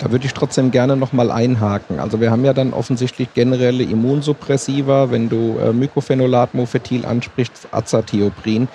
Da 0.00 0.10
würde 0.10 0.24
ich 0.24 0.32
trotzdem 0.32 0.70
gerne 0.70 0.96
nochmal 0.96 1.30
einhaken. 1.30 2.00
Also 2.00 2.22
wir 2.22 2.30
haben 2.30 2.44
ja 2.44 2.54
dann 2.54 2.72
offensichtlich 2.72 3.34
generelle 3.34 3.82
Immunsuppressiva, 3.82 5.10
wenn 5.10 5.28
du 5.28 5.58
äh, 5.58 5.74
Mycophenolate, 5.74 6.56
Mofetil 6.56 7.04
ansprichst, 7.04 7.68
Azathioprin 7.70 8.66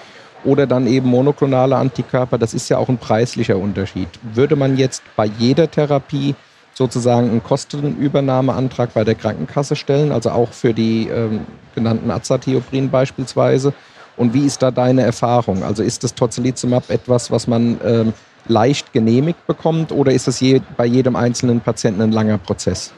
oder 0.44 0.68
dann 0.68 0.86
eben 0.86 1.10
monoklonale 1.10 1.78
Antikörper. 1.78 2.38
Das 2.38 2.54
ist 2.54 2.70
ja 2.70 2.78
auch 2.78 2.90
ein 2.90 3.00
preislicher 3.00 3.58
Unterschied. 3.58 4.08
Würde 4.22 4.56
man 4.56 4.78
jetzt 4.78 5.02
bei 5.16 5.26
jeder 5.26 5.70
Therapie 5.70 6.36
sozusagen 6.76 7.32
einen 7.32 7.42
Kostenübernahmeantrag 7.42 8.94
bei 8.94 9.04
der 9.04 9.16
Krankenkasse 9.16 9.76
stellen, 9.76 10.12
also 10.12 10.30
auch 10.30 10.52
für 10.52 10.76
die 10.76 11.08
ähm, 11.08 11.42
genannten 11.74 12.12
Azathioprin 12.12 12.92
beispielsweise? 12.92 13.74
Und 14.16 14.36
wie 14.36 14.46
ist 14.46 14.62
da 14.62 14.70
deine 14.70 15.02
Erfahrung? 15.02 15.64
Also 15.64 15.82
ist 15.82 16.04
das 16.04 16.14
Tocilizumab 16.14 16.92
etwas, 16.92 17.32
was 17.32 17.48
man 17.48 17.80
ähm, 17.84 18.14
leicht 18.48 18.94
genehmigt 18.94 19.46
bekommt 19.48 19.92
oder 19.92 20.12
ist 20.12 20.28
das 20.28 20.40
je, 20.40 20.62
bei 20.78 20.86
jedem 20.86 21.16
einzelnen 21.16 21.62
Patienten 21.62 22.02
ein 22.02 22.12
langer 22.12 22.38
Prozess? 22.38 22.94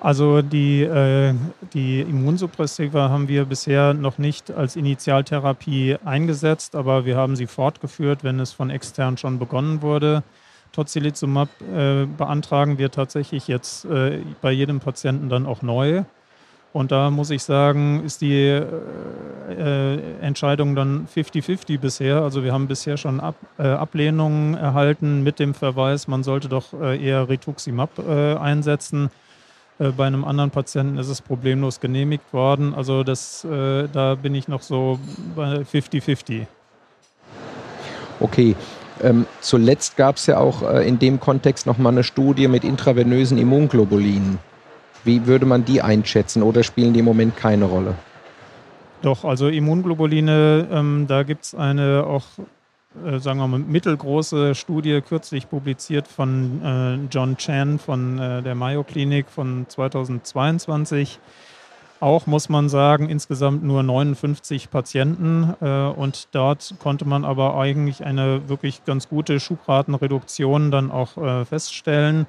Also 0.00 0.42
die, 0.42 0.82
äh, 0.82 1.34
die 1.72 2.00
Immunsuppressiva 2.02 3.08
haben 3.08 3.28
wir 3.28 3.44
bisher 3.44 3.94
noch 3.94 4.18
nicht 4.18 4.50
als 4.50 4.76
Initialtherapie 4.76 5.96
eingesetzt, 6.04 6.76
aber 6.76 7.06
wir 7.06 7.16
haben 7.16 7.34
sie 7.34 7.46
fortgeführt, 7.46 8.22
wenn 8.22 8.38
es 8.38 8.52
von 8.52 8.70
extern 8.70 9.16
schon 9.16 9.38
begonnen 9.38 9.82
wurde. 9.82 10.22
Tocilizumab 10.72 11.48
äh, 11.74 12.04
beantragen 12.04 12.78
wir 12.78 12.90
tatsächlich 12.90 13.48
jetzt 13.48 13.86
äh, 13.86 14.20
bei 14.42 14.52
jedem 14.52 14.80
Patienten 14.80 15.28
dann 15.28 15.46
auch 15.46 15.62
neu. 15.62 16.04
Und 16.76 16.92
da 16.92 17.10
muss 17.10 17.30
ich 17.30 17.42
sagen, 17.42 18.04
ist 18.04 18.20
die 18.20 18.34
äh, 18.34 18.62
äh 19.48 19.98
Entscheidung 20.20 20.74
dann 20.74 21.08
50-50 21.08 21.80
bisher. 21.80 22.20
Also 22.20 22.44
wir 22.44 22.52
haben 22.52 22.68
bisher 22.68 22.98
schon 22.98 23.18
Ab, 23.18 23.34
äh, 23.58 23.66
Ablehnungen 23.66 24.52
erhalten 24.56 25.22
mit 25.22 25.38
dem 25.38 25.54
Verweis, 25.54 26.06
man 26.06 26.22
sollte 26.22 26.50
doch 26.50 26.74
äh, 26.74 27.02
eher 27.02 27.30
Rituximab 27.30 27.98
äh, 27.98 28.34
einsetzen. 28.34 29.08
Äh, 29.78 29.88
bei 29.88 30.06
einem 30.06 30.22
anderen 30.26 30.50
Patienten 30.50 30.98
ist 30.98 31.08
es 31.08 31.22
problemlos 31.22 31.80
genehmigt 31.80 32.34
worden. 32.34 32.74
Also 32.74 33.04
das, 33.04 33.46
da 33.50 34.14
bin 34.16 34.34
ich 34.34 34.46
noch 34.46 34.60
so 34.60 34.98
bei 35.34 35.60
50-50. 35.60 36.46
Okay. 38.20 38.54
Ähm, 39.02 39.24
zuletzt 39.40 39.96
gab 39.96 40.16
es 40.16 40.26
ja 40.26 40.38
auch 40.38 40.62
in 40.80 40.98
dem 40.98 41.20
Kontext 41.20 41.66
nochmal 41.66 41.92
eine 41.92 42.04
Studie 42.04 42.48
mit 42.48 42.64
intravenösen 42.64 43.38
Immunglobulinen. 43.38 44.38
Wie 45.06 45.24
würde 45.26 45.46
man 45.46 45.64
die 45.64 45.80
einschätzen 45.80 46.42
oder 46.42 46.64
spielen 46.64 46.92
die 46.92 46.98
im 46.98 47.04
Moment 47.04 47.36
keine 47.36 47.66
Rolle? 47.66 47.94
Doch, 49.02 49.24
also 49.24 49.46
Immunglobuline, 49.46 50.66
ähm, 50.70 51.06
da 51.06 51.22
gibt 51.22 51.44
es 51.44 51.54
eine 51.54 52.04
auch, 52.04 52.24
äh, 53.06 53.20
sagen 53.20 53.38
wir 53.38 53.46
mal, 53.46 53.60
mittelgroße 53.60 54.56
Studie 54.56 55.00
kürzlich 55.06 55.48
publiziert 55.48 56.08
von 56.08 56.60
äh, 56.60 56.98
John 57.08 57.36
Chan 57.36 57.78
von 57.78 58.18
äh, 58.18 58.42
der 58.42 58.56
Mayo 58.56 58.82
Klinik 58.82 59.26
von 59.30 59.66
2022. 59.68 61.20
Auch 62.00 62.26
muss 62.26 62.48
man 62.48 62.68
sagen, 62.68 63.08
insgesamt 63.08 63.62
nur 63.62 63.84
59 63.84 64.70
Patienten 64.70 65.54
äh, 65.60 65.86
und 65.86 66.28
dort 66.32 66.74
konnte 66.80 67.04
man 67.04 67.24
aber 67.24 67.56
eigentlich 67.56 68.04
eine 68.04 68.48
wirklich 68.48 68.84
ganz 68.84 69.08
gute 69.08 69.38
Schubratenreduktion 69.38 70.72
dann 70.72 70.90
auch 70.90 71.16
äh, 71.16 71.44
feststellen. 71.44 72.26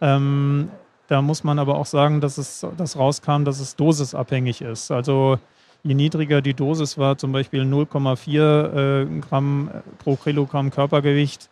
Ähm, 0.00 0.68
da 1.12 1.20
muss 1.20 1.44
man 1.44 1.58
aber 1.58 1.76
auch 1.76 1.84
sagen, 1.84 2.22
dass 2.22 2.38
es 2.38 2.66
dass 2.78 2.96
rauskam, 2.96 3.44
dass 3.44 3.60
es 3.60 3.76
dosisabhängig 3.76 4.62
ist. 4.62 4.90
Also 4.90 5.38
je 5.82 5.92
niedriger 5.92 6.40
die 6.40 6.54
Dosis 6.54 6.96
war, 6.96 7.18
zum 7.18 7.32
Beispiel 7.32 7.64
0,4 7.64 9.02
äh, 9.02 9.20
Gramm 9.20 9.70
pro 9.98 10.16
Kilogramm 10.16 10.70
Körpergewicht, 10.70 11.50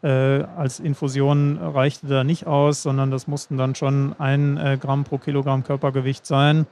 äh, 0.00 0.08
als 0.08 0.80
Infusion 0.80 1.58
reichte 1.58 2.06
da 2.06 2.24
nicht 2.24 2.46
aus, 2.46 2.82
sondern 2.82 3.10
das 3.10 3.26
mussten 3.26 3.58
dann 3.58 3.74
schon 3.74 4.14
ein 4.18 4.56
äh, 4.56 4.78
Gramm 4.80 5.04
pro 5.04 5.18
Kilogramm 5.18 5.62
Körpergewicht 5.62 6.24
sein. 6.24 6.66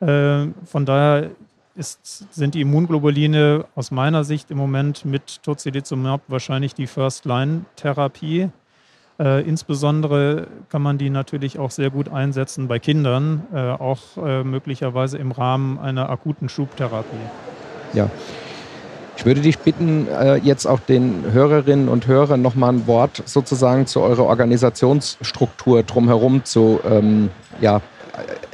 Äh, 0.00 0.48
von 0.66 0.84
daher 0.84 1.30
ist, 1.76 2.30
sind 2.30 2.54
die 2.54 2.60
Immunglobuline 2.60 3.64
aus 3.74 3.90
meiner 3.90 4.22
Sicht 4.22 4.50
im 4.50 4.58
Moment 4.58 5.06
mit 5.06 5.42
Tocilizumab 5.42 6.20
wahrscheinlich 6.28 6.74
die 6.74 6.86
First-Line-Therapie. 6.86 8.50
Äh, 9.18 9.46
insbesondere 9.48 10.48
kann 10.70 10.82
man 10.82 10.98
die 10.98 11.08
natürlich 11.08 11.58
auch 11.58 11.70
sehr 11.70 11.90
gut 11.90 12.08
einsetzen 12.08 12.66
bei 12.66 12.80
Kindern, 12.80 13.44
äh, 13.54 13.58
auch 13.58 14.00
äh, 14.16 14.42
möglicherweise 14.42 15.18
im 15.18 15.30
Rahmen 15.30 15.78
einer 15.78 16.10
akuten 16.10 16.48
Schubtherapie. 16.48 17.16
Ja. 17.92 18.10
Ich 19.16 19.24
würde 19.24 19.40
dich 19.40 19.60
bitten, 19.60 20.08
äh, 20.08 20.36
jetzt 20.38 20.66
auch 20.66 20.80
den 20.80 21.24
Hörerinnen 21.30 21.88
und 21.88 22.08
Hörern 22.08 22.42
nochmal 22.42 22.72
ein 22.72 22.86
Wort 22.88 23.22
sozusagen 23.24 23.86
zu 23.86 24.00
eurer 24.00 24.24
Organisationsstruktur 24.24 25.84
drumherum 25.84 26.44
zu 26.44 26.80
ähm, 26.84 27.30
ja, 27.60 27.80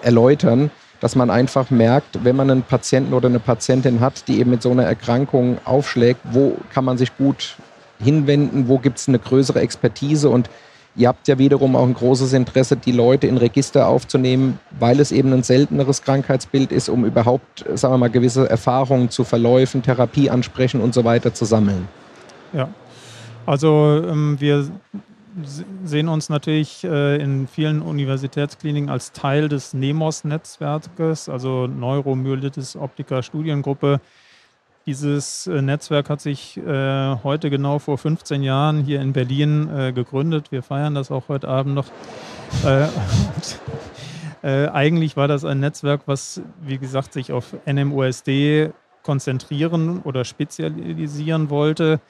erläutern, 0.03 0.71
dass 1.01 1.17
man 1.17 1.31
einfach 1.31 1.71
merkt, 1.71 2.23
wenn 2.25 2.37
man 2.37 2.51
einen 2.51 2.63
Patienten 2.63 3.15
oder 3.15 3.29
eine 3.29 3.41
Patientin 3.41 4.01
hat, 4.01 4.29
die 4.29 4.39
eben 4.39 4.51
mit 4.51 4.61
so 4.61 4.71
einer 4.71 4.85
Erkrankung 4.85 5.57
aufschlägt, 5.65 6.21
wo 6.31 6.59
kann 6.73 6.85
man 6.85 6.99
sich 6.99 7.17
gut 7.17 7.57
hinwenden, 8.03 8.69
wo 8.69 8.79
gibt 8.79 8.99
es 8.99 9.09
eine 9.09 9.19
größere 9.19 9.61
Expertise 9.61 10.29
und 10.29 10.51
ihr 10.97 11.09
habt 11.09 11.29
ja 11.29 11.39
wiederum 11.39 11.77
auch 11.77 11.85
ein 11.85 11.95
großes 11.95 12.33
Interesse, 12.33 12.77
die 12.77 12.93
Leute 12.93 13.27
in 13.27 13.37
Register 13.37 13.87
aufzunehmen, 13.87 14.59
weil 14.79 15.01
es 15.01 15.13
eben 15.13 15.33
ein 15.33 15.43
selteneres 15.43 16.03
Krankheitsbild 16.03 16.73
ist, 16.73 16.89
um 16.89 17.05
überhaupt, 17.05 17.65
sagen 17.75 17.95
wir 17.95 17.99
mal, 17.99 18.11
gewisse 18.11 18.49
Erfahrungen 18.49 19.11
zu 19.11 19.25
Verläufen, 19.25 19.83
Therapie 19.83 20.31
ansprechen 20.31 20.81
und 20.81 20.95
so 20.95 21.05
weiter 21.05 21.33
zu 21.33 21.45
sammeln. 21.45 21.89
Ja, 22.53 22.69
also 23.47 24.03
ähm, 24.07 24.37
wir 24.41 24.69
sehen 25.85 26.09
uns 26.09 26.29
natürlich 26.29 26.85
äh, 26.85 27.23
in 27.23 27.47
vielen 27.47 27.83
Universitätskliniken 27.83 28.91
als 28.91 29.13
Teil 29.13 29.49
des 29.49 29.75
NEMOS-Netzwerkes, 29.75 31.29
also 31.29 31.67
Neuromyelitis 31.67 32.77
Optica 32.77 33.23
Studiengruppe, 33.23 34.01
dieses 34.87 35.47
äh, 35.47 35.63
Netzwerk 35.63 36.11
hat 36.11 36.21
sich 36.21 36.57
äh, 36.57 37.17
heute 37.23 37.51
genau 37.51 37.79
vor 37.79 37.99
15 37.99 38.43
Jahren 38.43 38.83
hier 38.83 39.01
in 39.01 39.13
Berlin 39.13 39.69
äh, 39.69 39.93
gegründet. 39.93 40.53
Wir 40.53 40.63
feiern 40.63 40.95
das 40.95 41.11
auch 41.11 41.29
heute 41.29 41.49
Abend 41.49 41.75
noch. 41.75 41.87
Äh, 42.65 42.85
und, 43.35 43.61
äh, 44.43 44.69
eigentlich 44.69 45.17
war 45.17 45.29
das 45.29 45.45
ein 45.45 45.61
Netzwerk, 45.61 46.03
was, 46.07 46.41
wie 46.63 46.79
gesagt, 46.79 47.13
sich 47.13 47.33
auf 47.33 47.55
NMOSD 47.67 48.71
konzentrieren 49.03 50.01
oder 50.03 50.25
spezialisieren 50.25 51.51
wollte. 51.51 52.01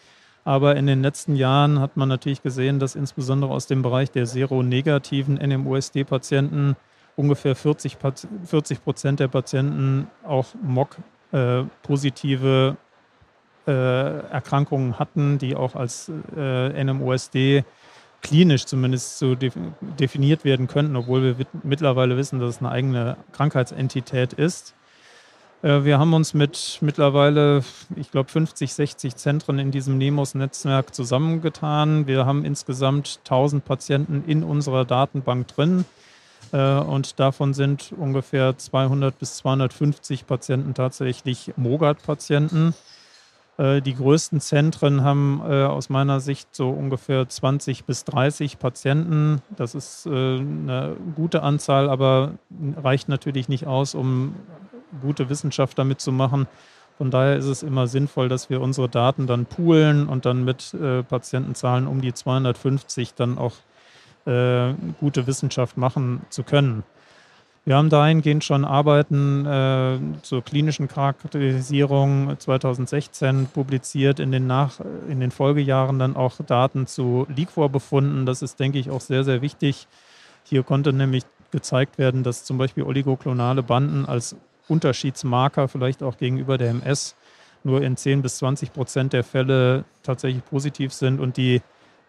Aber 0.45 0.77
in 0.77 0.87
den 0.87 1.03
letzten 1.03 1.37
Jahren 1.37 1.81
hat 1.81 1.97
man 1.97 2.09
natürlich 2.09 2.43
gesehen, 2.43 2.79
dass 2.79 2.95
insbesondere 2.95 3.51
aus 3.53 3.67
dem 3.67 3.83
Bereich 3.83 4.11
der 4.11 4.27
seronegativen 4.27 5.35
NMOSD-Patienten 5.35 6.77
ungefähr 7.17 7.55
40 7.55 7.99
Prozent 8.83 9.21
der 9.21 9.29
Patienten 9.29 10.07
auch 10.25 10.47
MOC 10.63 10.97
äh, 11.33 11.65
positive 11.83 12.77
äh, 13.67 13.71
Erkrankungen 13.71 14.99
hatten, 14.99 15.39
die 15.39 15.55
auch 15.57 15.75
als 15.75 16.11
äh, 16.37 16.85
NMOSD 16.85 17.65
klinisch 18.23 18.67
zumindest 18.67 19.19
so 19.19 19.35
definiert 19.35 20.45
werden 20.45 20.67
könnten, 20.67 20.97
obwohl 20.97 21.39
wir 21.39 21.47
mittlerweile 21.63 22.17
wissen, 22.17 22.39
dass 22.39 22.57
es 22.57 22.59
eine 22.61 22.71
eigene 22.71 23.17
Krankheitsentität 23.33 24.33
ist. 24.35 24.75
Äh, 25.63 25.85
wir 25.85 25.99
haben 25.99 26.13
uns 26.15 26.35
mit 26.35 26.79
mittlerweile, 26.81 27.63
ich 27.97 28.11
glaube, 28.11 28.31
50, 28.31 28.73
60 28.73 29.17
Zentren 29.17 29.59
in 29.59 29.71
diesem 29.71 29.99
NEMOS-Netzwerk 29.99 30.95
zusammengetan. 30.95 32.07
Wir 32.07 32.27
haben 32.27 32.45
insgesamt 32.45 33.21
1000 33.25 33.65
Patienten 33.65 34.25
in 34.27 34.43
unserer 34.43 34.85
Datenbank 34.85 35.49
drin. 35.49 35.85
Äh, 36.53 36.79
und 36.81 37.21
davon 37.21 37.55
sind 37.55 37.93
ungefähr 37.97 38.57
200 38.57 39.19
bis 39.19 39.37
250 39.37 40.27
Patienten 40.27 40.75
tatsächlich 40.75 41.53
Mogat-Patienten. 41.57 42.75
Äh, 43.59 43.81
die 43.83 43.95
größten 43.95 44.41
Zentren 44.41 45.05
haben 45.05 45.43
äh, 45.45 45.65
aus 45.65 45.89
meiner 45.89 46.21
Sicht 46.21 46.49
so 46.55 46.71
ungefähr 46.71 47.29
20 47.29 47.85
bis 47.85 48.05
30 48.05 48.59
Patienten. 48.59 49.43
Das 49.57 49.75
ist 49.75 50.07
eine 50.07 50.97
gute 51.15 51.43
Anzahl, 51.43 51.89
aber 51.89 52.33
reicht 52.77 53.09
natürlich 53.09 53.49
nicht 53.49 53.67
aus, 53.67 53.95
um 53.95 54.35
gute 55.03 55.29
Wissenschaft 55.29 55.79
damit 55.79 56.01
zu 56.01 56.11
machen. 56.11 56.49
Von 56.99 57.11
daher 57.11 57.37
ist 57.37 57.47
es 57.47 57.63
immer 57.63 57.87
sinnvoll, 57.87 58.29
dass 58.29 58.51
wir 58.51 58.61
unsere 58.61 58.89
Daten 58.89 59.27
dann 59.27 59.47
poolen 59.47 60.07
und 60.07 60.27
dann 60.27 60.45
mit 60.45 60.77
Patientenzahlen 61.09 61.87
um 61.87 62.03
die 62.03 62.13
250 62.13 63.15
dann 63.15 63.39
auch 63.39 63.55
äh, 64.27 64.75
gute 65.01 65.27
Wissenschaft 65.27 65.77
machen 65.77 66.23
zu 66.31 66.43
können. 66.43 66.83
Wir 67.67 67.77
haben 67.77 67.91
dahingehend 67.91 68.43
schon 68.43 68.65
Arbeiten 68.65 69.45
äh, 69.45 69.99
zur 70.23 70.43
klinischen 70.43 70.89
Charakterisierung 70.89 72.39
2016 72.39 73.49
publiziert, 73.53 74.19
in 74.19 74.33
den, 74.33 74.47
Nach 74.47 74.81
in 75.09 75.21
den 75.21 75.31
Folgejahren 75.31 75.99
dann 75.99 76.17
auch 76.17 76.37
Daten 76.47 76.87
zu 76.87 77.27
Liquor-Befunden. 77.29 78.25
Das 78.25 78.41
ist, 78.41 78.59
denke 78.59 78.79
ich, 78.79 78.91
auch 78.91 79.03
sehr, 79.03 79.25
sehr 79.25 79.43
wichtig. 79.43 79.87
Hier 80.45 80.63
konnte 80.63 80.93
nämlich 80.93 81.25
gezeigt 81.51 81.99
werden, 81.99 82.23
dass 82.23 82.45
zum 82.45 82.57
Beispiel 82.57 82.83
oligoklonale 82.83 83.63
Banden 83.63 84.07
als 84.07 84.37
Unterschiedsmarker 84.69 85.69
vielleicht 85.69 86.03
auch 86.03 86.17
gegenüber 86.17 86.57
der 86.57 86.71
MS 86.71 87.15
nur 87.63 87.83
in 87.83 87.97
10 87.97 88.23
bis 88.23 88.39
20 88.39 88.73
Prozent 88.73 89.13
der 89.13 89.25
Fälle 89.25 89.85
tatsächlich 90.03 90.45
positiv 90.47 90.93
sind 90.95 91.21
und 91.21 91.37
die 91.37 91.61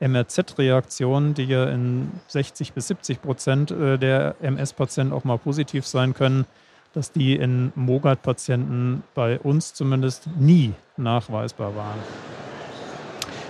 MRZ-Reaktionen, 0.01 1.33
die 1.33 1.45
ja 1.45 1.65
in 1.65 2.11
60 2.27 2.73
bis 2.73 2.87
70 2.87 3.21
Prozent 3.21 3.71
äh, 3.71 3.97
der 3.97 4.35
MS-Patienten 4.41 5.13
auch 5.13 5.23
mal 5.23 5.37
positiv 5.37 5.85
sein 5.85 6.13
können, 6.13 6.45
dass 6.93 7.11
die 7.11 7.35
in 7.35 7.71
Mogat-Patienten 7.75 9.03
bei 9.13 9.39
uns 9.39 9.73
zumindest 9.73 10.27
nie 10.37 10.73
nachweisbar 10.97 11.75
waren. 11.75 11.99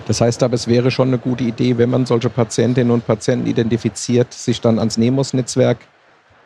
Das 0.08 0.22
heißt 0.22 0.44
aber, 0.44 0.56
es 0.56 0.68
wäre 0.68 0.92
schon 0.92 1.08
eine 1.08 1.18
gute 1.18 1.44
Idee, 1.44 1.78
wenn 1.78 1.90
man 1.90 2.06
solche 2.06 2.30
Patientinnen 2.30 2.92
und 2.92 3.06
Patienten 3.08 3.48
identifiziert, 3.48 4.34
sich 4.34 4.60
dann 4.62 4.78
ans 4.78 4.98
NEMOS-Netzwerk 4.98 5.78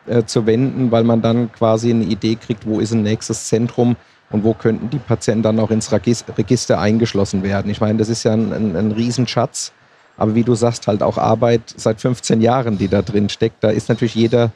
äh, 0.06 0.24
zu 0.24 0.46
wenden, 0.46 0.90
weil 0.90 1.04
man 1.04 1.20
dann 1.20 1.50
quasi 1.52 1.90
eine 1.90 2.04
Idee 2.04 2.36
kriegt, 2.36 2.66
wo 2.66 2.80
ist 2.80 2.92
ein 2.92 3.02
nächstes 3.02 3.48
Zentrum 3.48 3.96
und 4.30 4.44
wo 4.44 4.54
könnten 4.54 4.90
die 4.90 4.98
Patienten 4.98 5.42
dann 5.42 5.58
auch 5.58 5.70
ins 5.70 5.90
Register 5.92 6.78
eingeschlossen 6.78 7.42
werden. 7.42 7.70
Ich 7.70 7.80
meine, 7.80 7.98
das 7.98 8.08
ist 8.08 8.24
ja 8.24 8.32
ein, 8.32 8.52
ein, 8.52 8.76
ein 8.76 8.92
Riesenschatz 8.92 9.72
aber 10.16 10.34
wie 10.34 10.44
du 10.44 10.54
sagst, 10.54 10.86
halt 10.86 11.02
auch 11.02 11.18
Arbeit 11.18 11.74
seit 11.76 12.00
15 12.00 12.40
Jahren, 12.40 12.78
die 12.78 12.88
da 12.88 13.02
drin 13.02 13.28
steckt. 13.28 13.62
Da 13.62 13.70
ist 13.70 13.88
natürlich 13.88 14.14
jeder 14.14 14.52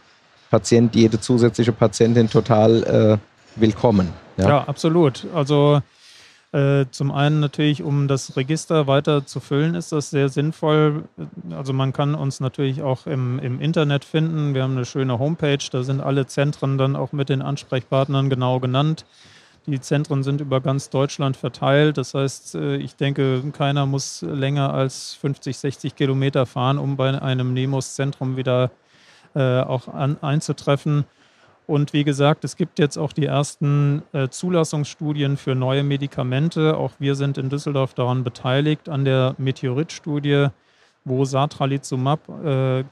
Patient, 0.51 0.95
jede 0.95 1.21
zusätzliche 1.21 1.73
Patientin 1.73 2.29
total 2.29 2.83
äh, 2.83 3.61
willkommen. 3.61 4.09
Ja? 4.37 4.49
ja, 4.49 4.65
absolut. 4.65 5.27
Also 5.35 5.81
äh, 6.53 6.87
zum 6.91 7.13
einen 7.13 7.39
natürlich, 7.39 7.83
um 7.83 8.09
das 8.09 8.37
Register 8.37 8.89
weiter 8.89 9.25
zu 9.25 9.39
füllen, 9.39 9.77
ist 9.77 9.93
das 9.93 10.11
sehr 10.11 10.29
sinnvoll. 10.29 11.05
Also 11.51 11.73
man 11.73 11.93
kann 11.93 12.17
uns 12.17 12.41
natürlich 12.41 12.83
auch 12.83 13.07
im, 13.07 13.39
im 13.39 13.61
Internet 13.61 14.05
finden. 14.05 14.55
Wir 14.55 14.65
haben 14.65 14.77
eine 14.77 14.85
schöne 14.85 15.21
Homepage, 15.21 15.65
da 15.71 15.85
sind 15.85 16.01
alle 16.01 16.27
Zentren 16.27 16.77
dann 16.77 16.97
auch 16.97 17.13
mit 17.13 17.29
den 17.29 17.43
Ansprechpartnern 17.43 18.31
genau 18.31 18.59
genannt. 18.59 19.05
Die 19.71 19.81
Zentren 19.81 20.23
sind 20.23 20.41
über 20.41 20.61
ganz 20.61 20.91
Deutschland 20.91 21.37
verteilt. 21.37 21.97
Das 21.97 22.15
heißt, 22.15 22.55
äh, 22.57 22.77
ich 22.77 22.97
denke, 22.97 23.43
keiner 23.53 23.87
muss 23.87 24.23
länger 24.23 24.75
als 24.75 25.15
50, 25.15 25.57
60 25.57 25.95
Kilometer 25.95 26.47
fahren, 26.47 26.79
um 26.79 26.97
bei 26.97 27.21
einem 27.21 27.55
Nemos-Zentrum 27.55 28.37
wieder 28.37 28.71
äh, 29.35 29.61
auch 29.61 29.89
an, 29.89 30.17
einzutreffen. 30.23 31.05
Und 31.67 31.93
wie 31.93 32.03
gesagt, 32.03 32.45
es 32.45 32.57
gibt 32.57 32.81
jetzt 32.81 32.97
auch 32.97 33.13
die 33.13 33.27
ersten 33.27 34.03
äh, 34.13 34.29
Zulassungsstudien 34.29 35.37
für 35.37 35.55
neue 35.55 35.85
Medikamente. 35.85 36.77
Auch 36.77 36.93
wir 36.99 37.15
sind 37.15 37.39
in 37.39 37.49
Düsseldorf 37.49 37.95
daran 37.95 38.25
beteiligt, 38.25 38.89
an 38.89 39.05
der 39.05 39.37
Meteorit-Studie, 39.39 40.49
wo 41.05 41.25
Satralizumab 41.25 42.21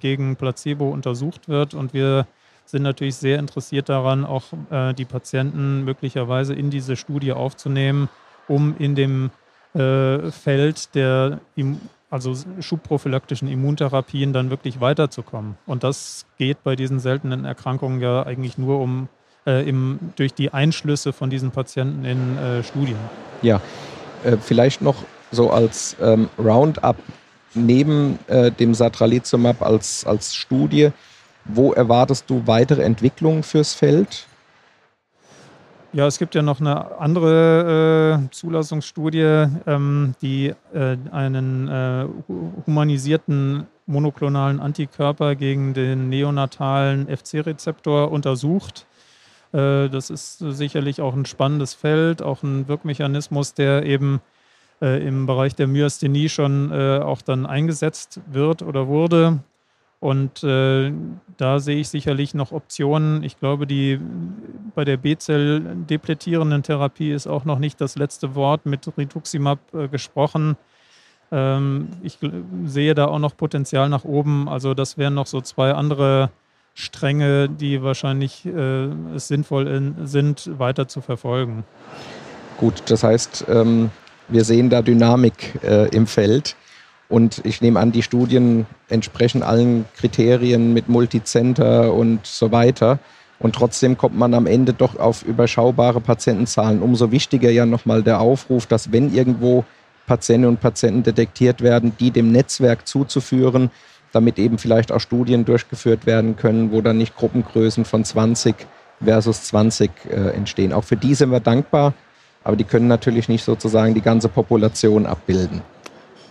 gegen 0.01 0.37
Placebo 0.37 0.89
untersucht 0.89 1.47
wird. 1.47 1.75
Und 1.75 1.93
wir 1.93 2.27
sind 2.71 2.83
natürlich 2.83 3.17
sehr 3.17 3.39
interessiert 3.39 3.89
daran, 3.89 4.25
auch 4.25 4.45
äh, 4.71 4.93
die 4.93 5.05
Patienten 5.05 5.85
möglicherweise 5.85 6.55
in 6.55 6.71
diese 6.71 6.97
Studie 6.97 7.33
aufzunehmen, 7.33 8.09
um 8.47 8.75
in 8.79 8.95
dem 8.95 9.31
äh, 9.75 10.31
Feld 10.31 10.95
der 10.95 11.41
also 12.11 12.35
schubprophylaktischen 12.61 13.49
Immuntherapien 13.49 14.33
dann 14.33 14.51
wirklich 14.51 14.81
weiterzukommen. 14.81 15.57
Und 15.67 15.85
das 15.85 16.27
geht 16.39 16.63
bei 16.63 16.75
diesen 16.77 17.01
seltenen 17.01 17.45
Erkrankungen 17.45 18.01
ja 18.01 18.25
eigentlich 18.25 18.57
nur 18.57 18.81
um 18.81 19.09
äh, 19.47 19.69
im, 19.69 19.99
durch 20.17 20.35
die 20.35 20.53
Einschlüsse 20.53 21.13
von 21.13 21.31
diesen 21.31 21.51
Patienten 21.51 22.05
in 22.05 22.39
äh, 22.39 22.63
Studien. 22.63 22.99
Ja, 23.43 23.61
äh, 24.25 24.37
vielleicht 24.37 24.81
noch 24.83 25.05
so 25.31 25.51
als 25.51 25.97
ähm, 26.01 26.29
Roundup 26.39 26.97
neben 27.55 28.19
äh, 28.27 28.51
dem 28.51 28.75
Satralizumab 28.75 29.63
als, 29.63 30.07
als 30.07 30.35
Studie 30.35 30.91
wo 31.49 31.73
erwartest 31.73 32.29
du 32.31 32.47
weitere 32.47 32.83
Entwicklungen 32.83 33.43
fürs 33.43 33.75
Feld? 33.75 34.27
Ja, 35.93 36.07
es 36.07 36.19
gibt 36.19 36.35
ja 36.35 36.43
noch 36.43 36.61
eine 36.61 36.99
andere 37.01 38.21
äh, 38.29 38.31
Zulassungsstudie, 38.31 39.47
ähm, 39.67 40.15
die 40.21 40.55
äh, 40.75 40.97
einen 41.11 41.67
äh, 41.67 42.07
humanisierten 42.67 43.67
monoklonalen 43.87 44.61
Antikörper 44.61 45.35
gegen 45.35 45.73
den 45.73 46.11
neonatalen 46.11 47.09
FC-Rezeptor 47.09 48.11
untersucht. 48.11 48.87
Äh, 49.53 49.89
das 49.89 50.11
ist 50.11 50.39
sicherlich 50.39 51.01
auch 51.01 51.15
ein 51.15 51.25
spannendes 51.25 51.73
Feld, 51.73 52.21
auch 52.21 52.43
ein 52.43 52.69
Wirkmechanismus, 52.69 53.55
der 53.55 53.85
eben 53.85 54.21
äh, 54.83 55.07
im 55.07 55.25
Bereich 55.25 55.55
der 55.55 55.69
Myasthenie 55.69 56.29
schon 56.29 56.71
äh, 56.71 56.99
auch 56.99 57.23
dann 57.23 57.47
eingesetzt 57.47 58.21
wird 58.27 58.61
oder 58.61 58.89
wurde. 58.89 59.39
Und 60.01 60.45
äh, 60.45 60.93
da 61.37 61.59
sehe 61.59 61.79
ich 61.79 61.89
sicherlich 61.89 62.33
noch 62.33 62.53
Optionen. 62.53 63.25
Ich 63.25 63.39
glaube, 63.39 63.67
die 63.67 63.99
bei 64.75 64.85
der 64.85 64.97
B-Zell-depletierenden 64.97 66.63
Therapie 66.63 67.11
ist 67.11 67.27
auch 67.27 67.45
noch 67.45 67.59
nicht 67.59 67.81
das 67.81 67.97
letzte 67.97 68.37
Wort 68.37 68.65
mit 68.65 68.89
Rituximab 68.97 69.59
äh, 69.75 69.89
gesprochen. 69.89 70.57
Ähm, 71.33 71.89
ich 72.03 72.19
sehe 72.65 72.95
da 72.95 73.07
auch 73.07 73.19
noch 73.19 73.37
Potenzial 73.37 73.89
nach 73.89 74.05
oben. 74.05 74.49
Also 74.49 74.73
das 74.73 74.99
wären 74.99 75.15
noch 75.15 75.27
so 75.27 75.41
zwei 75.41 75.73
andere 75.73 76.31
Stränge, 76.75 77.49
die 77.49 77.83
wahrscheinlich 77.83 78.47
äh, 78.47 78.85
es 79.17 79.27
sinnvoll 79.27 79.67
in, 79.67 80.07
sind, 80.07 80.49
weiter 80.61 80.87
zu 80.87 81.01
verfolgen. 81.01 81.65
Gut, 82.57 82.83
das 82.87 83.03
heißt, 83.03 83.47
ähm, 83.49 83.91
wir 84.29 84.45
sehen 84.45 84.71
da 84.71 84.81
Dynamik 84.81 85.59
äh, 85.65 85.89
im 85.89 86.07
Feld. 86.07 86.55
Und 87.09 87.41
ich 87.45 87.63
nehme 87.63 87.81
an, 87.81 87.93
die 87.93 88.03
Studien 88.03 88.67
entsprechen 88.89 89.43
allen 89.43 89.87
Kriterien 89.97 90.75
mit 90.75 90.89
Multicenter 90.89 91.95
und 91.95 92.27
so 92.27 92.53
weiter. 92.53 92.99
Und 93.39 93.55
trotzdem 93.55 93.97
kommt 93.97 94.19
man 94.19 94.35
am 94.35 94.47
Ende 94.47 94.75
doch 94.75 94.99
auf 94.99 95.23
überschaubare 95.23 96.01
Patientenzahlen. 96.01 96.83
Umso 96.83 97.11
wichtiger 97.11 97.51
ja 97.51 97.67
nochmal 97.67 98.03
der 98.03 98.21
Aufruf, 98.21 98.67
dass 98.67 98.93
wenn 98.93 99.15
irgendwo 99.15 99.65
Patientinnen 100.07 100.51
und 100.51 100.61
Patienten 100.61 101.03
detektiert 101.03 101.63
werden, 101.63 101.93
die 102.01 102.11
dem 102.11 102.33
Netzwerk 102.33 102.87
zuzuführen, 102.87 103.71
damit 104.13 104.39
eben 104.39 104.59
vielleicht 104.59 104.91
auch 104.91 105.01
Studien 105.01 105.45
durchgeführt 105.45 106.07
werden 106.07 106.37
können, 106.37 106.73
wo 106.73 106.81
dann 106.81 106.99
nicht 106.99 107.17
Gruppengrößen 107.17 107.85
von 107.85 108.05
20 108.05 108.55
versus 109.03 109.45
20 109.45 109.91
äh, 110.11 110.31
entstehen. 110.31 110.73
Auch 110.73 110.85
für 110.85 110.97
die 110.97 111.15
sind 111.15 111.31
wir 111.31 111.41
dankbar, 111.41 111.93
aber 112.43 112.57
die 112.57 112.65
können 112.65 112.89
natürlich 112.89 113.29
nicht 113.29 113.45
sozusagen 113.45 113.95
die 113.95 114.01
ganze 114.01 114.29
Population 114.29 115.07
abbilden. 115.07 115.63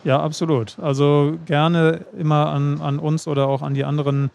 Ja, 0.03 0.21
absolut. 0.21 0.77
Also 0.79 1.37
gerne 1.45 2.05
immer 2.17 2.47
an, 2.47 2.81
an 2.81 2.99
uns 2.99 3.27
oder 3.27 3.47
auch 3.47 3.61
an 3.61 3.73
die 3.73 3.83
anderen 3.83 4.31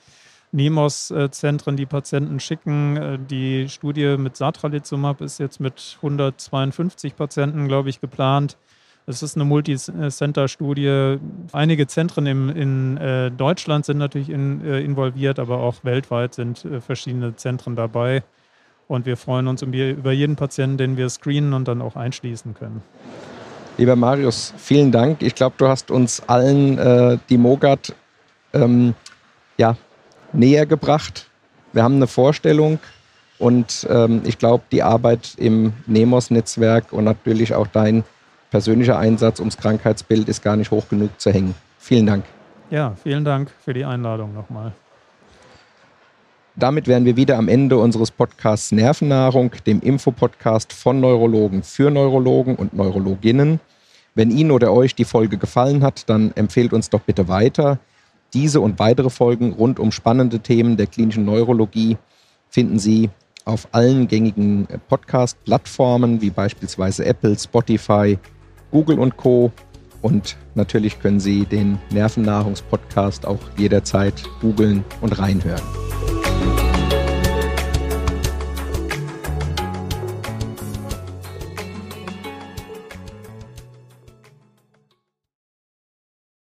NEMOS-Zentren 0.53 1.77
die 1.77 1.87
Patienten 1.87 2.39
schicken. 2.39 2.97
Äh, 2.97 3.19
die 3.19 3.69
Studie 3.69 4.17
mit 4.19 4.37
Satralizumab 4.37 5.21
ist 5.21 5.39
jetzt 5.39 5.61
mit 5.61 5.97
152 5.97 7.17
Patienten, 7.17 7.69
glaube 7.69 7.89
ich, 7.89 8.01
geplant. 8.01 8.57
Es 9.07 9.23
ist 9.23 9.35
eine 9.35 9.45
Multicenter-Studie. 9.45 11.17
Einige 11.53 11.87
Zentren 11.89 12.27
im, 12.27 12.49
in 12.51 12.97
äh, 12.99 13.31
Deutschland 13.33 13.85
sind 13.85 13.99
natürlich 13.99 14.31
in, 14.31 14.65
äh, 14.65 14.81
involviert, 14.81 15.41
aber 15.41 15.59
auch 15.59 15.83
weltweit 15.83 16.35
sind 16.35 16.67
verschiedene 16.81 17.35
Zentren 17.35 17.75
dabei. 17.75 18.23
Und 18.87 19.07
wir 19.07 19.17
freuen 19.17 19.49
uns 19.49 19.63
über 19.63 20.13
jeden 20.13 20.37
Patienten, 20.37 20.77
den 20.77 20.97
wir 20.97 21.09
screenen 21.09 21.55
und 21.55 21.67
dann 21.67 21.81
auch 21.81 21.97
einschließen 21.97 22.55
können. 22.55 22.83
Lieber 23.79 23.97
Marius, 23.97 24.53
vielen 24.59 24.93
Dank. 24.93 25.23
Ich 25.23 25.35
glaube, 25.35 25.55
du 25.57 25.67
hast 25.67 25.91
uns 25.91 26.23
allen 26.29 26.79
äh, 26.79 27.19
die 27.29 27.39
Mogat 27.39 27.95
ähm, 28.53 28.95
ja, 29.57 29.77
näher 30.33 30.67
gebracht. 30.67 31.29
Wir 31.73 31.83
haben 31.83 31.97
eine 31.97 32.07
Vorstellung 32.07 32.79
und 33.39 33.87
ähm, 33.91 34.23
ich 34.25 34.39
glaube, 34.39 34.65
die 34.71 34.83
Arbeit 34.83 35.35
im 35.39 35.73
NEMOS-Netzwerk 35.87 36.93
und 36.93 37.05
natürlich 37.05 37.55
auch 37.55 37.67
dein 37.67 38.05
persönlicher 38.51 38.99
Einsatz 38.99 39.41
ums 39.41 39.57
Krankheitsbild 39.57 40.29
ist 40.29 40.43
gar 40.43 40.57
nicht 40.57 40.71
hoch 40.71 40.89
genug 40.91 41.19
zu 41.19 41.31
hängen. 41.33 41.55
Vielen 41.79 42.07
Dank. 42.07 42.25
Ja, 42.71 42.95
vielen 43.03 43.25
Dank 43.25 43.51
für 43.65 43.73
die 43.73 43.85
Einladung 43.85 44.35
nochmal. 44.35 44.73
Damit 46.55 46.87
wären 46.87 47.07
wir 47.07 47.17
wieder 47.17 47.39
am 47.39 47.49
Ende 47.49 47.79
unseres 47.79 48.11
Podcasts 48.11 48.73
Nervennahrung, 48.73 49.53
dem 49.67 49.81
Infopodcast 49.81 50.73
von 50.75 51.01
Neurologen 51.01 51.63
für 51.63 51.91
Neurologen 51.91 52.57
und 52.57 52.75
Neurologinnen. 52.75 53.59
Wenn 54.15 54.31
Ihnen 54.31 54.51
oder 54.51 54.71
euch 54.73 54.95
die 54.95 55.07
Folge 55.07 55.39
gefallen 55.39 55.83
hat, 55.83 56.09
dann 56.11 56.33
empfehlt 56.35 56.75
uns 56.75 56.91
doch 56.91 57.01
bitte 57.01 57.29
weiter. 57.29 57.79
Diese 58.35 58.61
und 58.61 58.79
weitere 58.79 59.09
Folgen 59.09 59.53
rund 59.53 59.79
um 59.79 59.93
spannende 59.93 60.41
Themen 60.41 60.77
der 60.77 60.87
klinischen 60.87 61.25
Neurologie 61.25 61.97
finden 62.51 62.79
Sie 62.79 63.09
auf 63.47 63.69
allen 63.73 64.07
gängigen 64.07 64.69
Podcast-Plattformen 64.89 66.21
wie 66.21 66.31
beispielsweise 66.31 67.07
Apple, 67.07 67.39
Spotify, 67.39 68.19
Google 68.71 68.99
und 68.99 69.17
Co. 69.17 69.53
Und 70.03 70.37
natürlich 70.55 71.01
können 71.01 71.21
Sie 71.21 71.47
den 71.47 71.79
Nervennahrungspodcast 71.91 73.25
auch 73.27 73.41
jederzeit 73.57 74.23
googeln 74.41 74.85
und 75.01 75.19
reinhören. 75.19 75.92